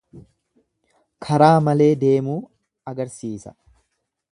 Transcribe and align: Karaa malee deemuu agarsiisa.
Karaa 1.25 1.51
malee 1.67 1.91
deemuu 2.05 2.39
agarsiisa. 2.93 3.57